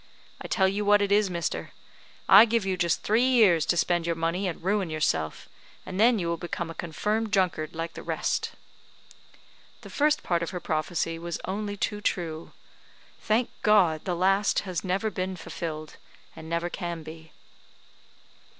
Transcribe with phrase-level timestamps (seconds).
[0.41, 1.73] I tell you what it is, mister
[2.27, 5.47] I give you just three years to spend your money and ruin yourself;
[5.85, 8.53] and then you will become a confirmed drunkard, like the rest."
[9.81, 12.51] The first part of her prophecy was only too true.
[13.19, 14.05] Thank God!
[14.05, 15.97] the last has never been fulfilled,
[16.35, 17.31] and never can be.